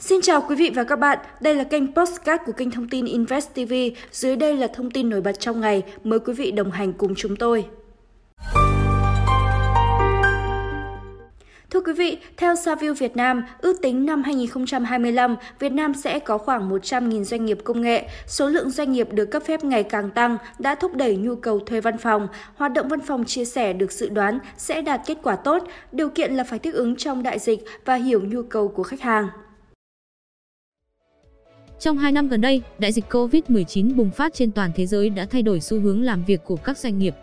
Xin 0.00 0.20
chào 0.20 0.44
quý 0.48 0.56
vị 0.56 0.70
và 0.74 0.84
các 0.84 0.96
bạn, 0.96 1.18
đây 1.40 1.54
là 1.54 1.64
kênh 1.64 1.94
Postcard 1.94 2.42
của 2.46 2.52
kênh 2.52 2.70
thông 2.70 2.88
tin 2.88 3.04
Invest 3.04 3.54
TV. 3.54 3.72
Dưới 4.12 4.36
đây 4.36 4.56
là 4.56 4.66
thông 4.66 4.90
tin 4.90 5.10
nổi 5.10 5.20
bật 5.20 5.40
trong 5.40 5.60
ngày, 5.60 5.82
mời 6.04 6.18
quý 6.18 6.32
vị 6.32 6.50
đồng 6.50 6.70
hành 6.70 6.92
cùng 6.92 7.14
chúng 7.14 7.36
tôi. 7.36 7.64
Thưa 11.70 11.80
quý 11.80 11.92
vị, 11.92 12.18
theo 12.36 12.56
Savio 12.56 12.92
Việt 12.92 13.16
Nam, 13.16 13.44
ước 13.58 13.82
tính 13.82 14.06
năm 14.06 14.22
2025, 14.22 15.36
Việt 15.58 15.72
Nam 15.72 15.94
sẽ 15.94 16.18
có 16.18 16.38
khoảng 16.38 16.70
100.000 16.70 17.24
doanh 17.24 17.44
nghiệp 17.44 17.58
công 17.64 17.80
nghệ. 17.80 18.08
Số 18.26 18.48
lượng 18.48 18.70
doanh 18.70 18.92
nghiệp 18.92 19.08
được 19.12 19.26
cấp 19.26 19.42
phép 19.46 19.64
ngày 19.64 19.82
càng 19.82 20.10
tăng 20.10 20.36
đã 20.58 20.74
thúc 20.74 20.94
đẩy 20.94 21.16
nhu 21.16 21.34
cầu 21.34 21.58
thuê 21.58 21.80
văn 21.80 21.98
phòng. 21.98 22.28
Hoạt 22.54 22.72
động 22.72 22.88
văn 22.88 23.00
phòng 23.00 23.24
chia 23.24 23.44
sẻ 23.44 23.72
được 23.72 23.92
dự 23.92 24.08
đoán 24.08 24.38
sẽ 24.56 24.82
đạt 24.82 25.00
kết 25.06 25.18
quả 25.22 25.36
tốt, 25.36 25.62
điều 25.92 26.08
kiện 26.08 26.34
là 26.34 26.44
phải 26.44 26.58
thích 26.58 26.74
ứng 26.74 26.96
trong 26.96 27.22
đại 27.22 27.38
dịch 27.38 27.64
và 27.84 27.94
hiểu 27.94 28.20
nhu 28.24 28.42
cầu 28.42 28.68
của 28.68 28.82
khách 28.82 29.00
hàng. 29.00 29.28
Trong 31.80 31.98
2 31.98 32.12
năm 32.12 32.28
gần 32.28 32.40
đây, 32.40 32.62
đại 32.78 32.92
dịch 32.92 33.04
COVID-19 33.10 33.94
bùng 33.96 34.10
phát 34.10 34.34
trên 34.34 34.52
toàn 34.52 34.70
thế 34.74 34.86
giới 34.86 35.10
đã 35.10 35.26
thay 35.26 35.42
đổi 35.42 35.60
xu 35.60 35.80
hướng 35.80 36.02
làm 36.02 36.24
việc 36.24 36.40
của 36.44 36.56
các 36.56 36.78
doanh 36.78 36.98
nghiệp. 36.98 37.14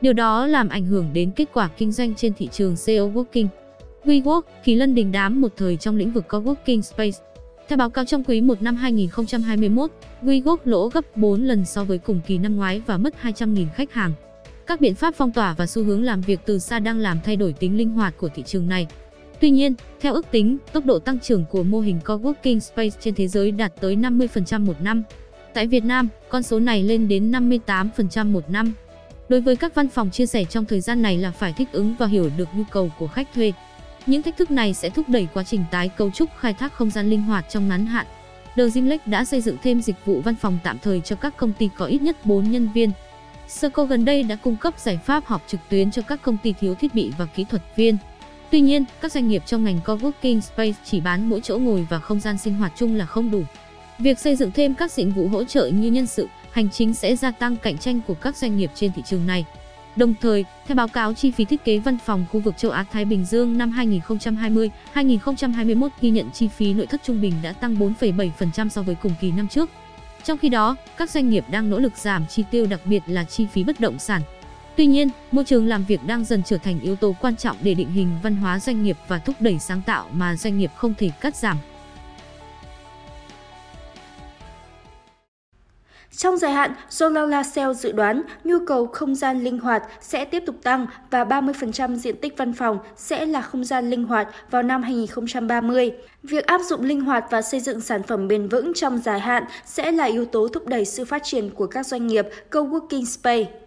Điều 0.00 0.12
đó 0.12 0.46
làm 0.46 0.68
ảnh 0.68 0.86
hưởng 0.86 1.10
đến 1.12 1.30
kết 1.30 1.48
quả 1.52 1.70
kinh 1.78 1.92
doanh 1.92 2.14
trên 2.14 2.32
thị 2.34 2.48
trường 2.52 2.74
CEO 2.86 3.10
Working. 3.10 3.48
WeWork, 4.04 4.42
kỳ 4.64 4.74
lân 4.74 4.94
đình 4.94 5.12
đám 5.12 5.40
một 5.40 5.52
thời 5.56 5.76
trong 5.76 5.96
lĩnh 5.96 6.12
vực 6.12 6.24
co-working 6.28 6.80
space. 6.80 7.18
Theo 7.68 7.76
báo 7.76 7.90
cáo 7.90 8.04
trong 8.04 8.24
quý 8.24 8.40
1 8.40 8.62
năm 8.62 8.76
2021, 8.76 9.90
WeWork 10.22 10.56
lỗ 10.64 10.88
gấp 10.88 11.16
4 11.16 11.42
lần 11.42 11.64
so 11.64 11.84
với 11.84 11.98
cùng 11.98 12.20
kỳ 12.26 12.38
năm 12.38 12.56
ngoái 12.56 12.82
và 12.86 12.98
mất 12.98 13.14
200.000 13.22 13.66
khách 13.74 13.92
hàng. 13.92 14.12
Các 14.66 14.80
biện 14.80 14.94
pháp 14.94 15.14
phong 15.14 15.32
tỏa 15.32 15.54
và 15.54 15.66
xu 15.66 15.84
hướng 15.84 16.02
làm 16.02 16.20
việc 16.20 16.40
từ 16.44 16.58
xa 16.58 16.78
đang 16.78 16.98
làm 16.98 17.18
thay 17.24 17.36
đổi 17.36 17.52
tính 17.52 17.76
linh 17.76 17.90
hoạt 17.90 18.14
của 18.18 18.28
thị 18.34 18.42
trường 18.42 18.68
này. 18.68 18.86
Tuy 19.40 19.50
nhiên, 19.50 19.74
theo 20.00 20.14
ước 20.14 20.30
tính, 20.30 20.58
tốc 20.72 20.84
độ 20.86 20.98
tăng 20.98 21.20
trưởng 21.20 21.44
của 21.50 21.62
mô 21.62 21.80
hình 21.80 21.98
coworking 22.04 22.58
space 22.58 22.96
trên 23.00 23.14
thế 23.14 23.28
giới 23.28 23.50
đạt 23.50 23.72
tới 23.80 23.96
50% 23.96 24.64
một 24.66 24.80
năm. 24.80 25.02
Tại 25.54 25.66
Việt 25.66 25.84
Nam, 25.84 26.08
con 26.28 26.42
số 26.42 26.60
này 26.60 26.82
lên 26.82 27.08
đến 27.08 27.32
58% 27.32 28.32
một 28.32 28.50
năm. 28.50 28.72
Đối 29.28 29.40
với 29.40 29.56
các 29.56 29.74
văn 29.74 29.88
phòng 29.88 30.10
chia 30.10 30.26
sẻ 30.26 30.44
trong 30.44 30.64
thời 30.64 30.80
gian 30.80 31.02
này 31.02 31.18
là 31.18 31.30
phải 31.30 31.54
thích 31.56 31.68
ứng 31.72 31.94
và 31.98 32.06
hiểu 32.06 32.30
được 32.36 32.48
nhu 32.54 32.62
cầu 32.70 32.90
của 32.98 33.06
khách 33.06 33.34
thuê. 33.34 33.52
Những 34.06 34.22
thách 34.22 34.36
thức 34.36 34.50
này 34.50 34.74
sẽ 34.74 34.90
thúc 34.90 35.08
đẩy 35.08 35.28
quá 35.34 35.44
trình 35.44 35.64
tái 35.70 35.88
cấu 35.88 36.10
trúc 36.10 36.30
khai 36.38 36.52
thác 36.52 36.72
không 36.72 36.90
gian 36.90 37.10
linh 37.10 37.22
hoạt 37.22 37.44
trong 37.48 37.68
ngắn 37.68 37.86
hạn. 37.86 38.06
The 38.56 38.68
Gymlex 38.68 39.00
đã 39.06 39.24
xây 39.24 39.40
dựng 39.40 39.56
thêm 39.62 39.82
dịch 39.82 39.96
vụ 40.04 40.20
văn 40.20 40.34
phòng 40.34 40.58
tạm 40.62 40.78
thời 40.78 41.00
cho 41.00 41.16
các 41.16 41.36
công 41.36 41.52
ty 41.52 41.68
có 41.76 41.84
ít 41.86 42.02
nhất 42.02 42.26
4 42.26 42.50
nhân 42.50 42.68
viên. 42.74 42.90
Serco 43.48 43.84
gần 43.84 44.04
đây 44.04 44.22
đã 44.22 44.36
cung 44.36 44.56
cấp 44.56 44.78
giải 44.78 44.98
pháp 45.04 45.24
họp 45.26 45.42
trực 45.46 45.60
tuyến 45.68 45.90
cho 45.90 46.02
các 46.02 46.22
công 46.22 46.36
ty 46.42 46.52
thiếu 46.52 46.74
thiết 46.74 46.94
bị 46.94 47.12
và 47.18 47.26
kỹ 47.26 47.44
thuật 47.44 47.62
viên. 47.76 47.96
Tuy 48.50 48.60
nhiên, 48.60 48.84
các 49.00 49.12
doanh 49.12 49.28
nghiệp 49.28 49.42
trong 49.46 49.64
ngành 49.64 49.80
coworking 49.84 50.40
space 50.40 50.78
chỉ 50.84 51.00
bán 51.00 51.28
mỗi 51.28 51.40
chỗ 51.40 51.58
ngồi 51.58 51.86
và 51.90 51.98
không 51.98 52.20
gian 52.20 52.38
sinh 52.38 52.54
hoạt 52.54 52.72
chung 52.76 52.94
là 52.94 53.06
không 53.06 53.30
đủ. 53.30 53.42
Việc 53.98 54.18
xây 54.18 54.36
dựng 54.36 54.52
thêm 54.52 54.74
các 54.74 54.92
dịch 54.92 55.08
vụ 55.14 55.28
hỗ 55.28 55.44
trợ 55.44 55.66
như 55.66 55.90
nhân 55.90 56.06
sự, 56.06 56.28
hành 56.50 56.70
chính 56.70 56.94
sẽ 56.94 57.16
gia 57.16 57.30
tăng 57.30 57.56
cạnh 57.56 57.78
tranh 57.78 58.00
của 58.06 58.14
các 58.14 58.36
doanh 58.36 58.56
nghiệp 58.56 58.70
trên 58.74 58.92
thị 58.92 59.02
trường 59.06 59.26
này. 59.26 59.44
Đồng 59.96 60.14
thời, 60.20 60.44
theo 60.66 60.74
báo 60.74 60.88
cáo 60.88 61.14
chi 61.14 61.30
phí 61.30 61.44
thiết 61.44 61.64
kế 61.64 61.78
văn 61.78 61.98
phòng 62.04 62.26
khu 62.32 62.40
vực 62.40 62.54
châu 62.56 62.70
Á 62.70 62.84
Thái 62.92 63.04
Bình 63.04 63.24
Dương 63.24 63.58
năm 63.58 63.72
2020-2021 64.94 65.88
ghi 66.00 66.10
nhận 66.10 66.30
chi 66.30 66.48
phí 66.48 66.74
nội 66.74 66.86
thất 66.86 67.00
trung 67.04 67.20
bình 67.20 67.32
đã 67.42 67.52
tăng 67.52 67.74
4,7% 67.74 68.68
so 68.68 68.82
với 68.82 68.94
cùng 68.94 69.12
kỳ 69.20 69.30
năm 69.30 69.48
trước. 69.48 69.70
Trong 70.24 70.38
khi 70.38 70.48
đó, 70.48 70.76
các 70.96 71.10
doanh 71.10 71.30
nghiệp 71.30 71.44
đang 71.50 71.70
nỗ 71.70 71.78
lực 71.78 71.96
giảm 71.96 72.26
chi 72.26 72.44
tiêu 72.50 72.66
đặc 72.66 72.80
biệt 72.84 73.02
là 73.06 73.24
chi 73.24 73.46
phí 73.52 73.64
bất 73.64 73.80
động 73.80 73.98
sản. 73.98 74.22
Tuy 74.76 74.86
nhiên, 74.86 75.08
môi 75.32 75.44
trường 75.44 75.68
làm 75.68 75.84
việc 75.84 76.00
đang 76.06 76.24
dần 76.24 76.42
trở 76.46 76.58
thành 76.58 76.80
yếu 76.80 76.96
tố 76.96 77.14
quan 77.20 77.36
trọng 77.36 77.56
để 77.62 77.74
định 77.74 77.90
hình 77.90 78.10
văn 78.22 78.36
hóa 78.36 78.58
doanh 78.58 78.82
nghiệp 78.82 78.96
và 79.08 79.18
thúc 79.18 79.36
đẩy 79.40 79.58
sáng 79.58 79.82
tạo 79.86 80.06
mà 80.12 80.36
doanh 80.36 80.58
nghiệp 80.58 80.70
không 80.76 80.94
thể 80.98 81.10
cắt 81.20 81.36
giảm. 81.36 81.56
Trong 86.16 86.36
dài 86.36 86.52
hạn, 86.52 86.74
Solala 86.90 87.42
Cell 87.54 87.72
dự 87.72 87.92
đoán 87.92 88.22
nhu 88.44 88.58
cầu 88.66 88.86
không 88.86 89.14
gian 89.14 89.44
linh 89.44 89.58
hoạt 89.58 89.82
sẽ 90.00 90.24
tiếp 90.24 90.42
tục 90.46 90.56
tăng 90.62 90.86
và 91.10 91.24
30% 91.24 91.94
diện 91.94 92.16
tích 92.16 92.34
văn 92.36 92.52
phòng 92.52 92.78
sẽ 92.96 93.26
là 93.26 93.42
không 93.42 93.64
gian 93.64 93.90
linh 93.90 94.04
hoạt 94.04 94.28
vào 94.50 94.62
năm 94.62 94.82
2030. 94.82 95.92
Việc 96.22 96.46
áp 96.46 96.60
dụng 96.68 96.84
linh 96.84 97.00
hoạt 97.00 97.24
và 97.30 97.42
xây 97.42 97.60
dựng 97.60 97.80
sản 97.80 98.02
phẩm 98.02 98.28
bền 98.28 98.48
vững 98.48 98.74
trong 98.74 98.98
dài 98.98 99.20
hạn 99.20 99.44
sẽ 99.64 99.92
là 99.92 100.04
yếu 100.04 100.24
tố 100.24 100.48
thúc 100.48 100.66
đẩy 100.66 100.84
sự 100.84 101.04
phát 101.04 101.22
triển 101.24 101.50
của 101.50 101.66
các 101.66 101.86
doanh 101.86 102.06
nghiệp 102.06 102.26
coworking 102.50 103.04
space. 103.04 103.65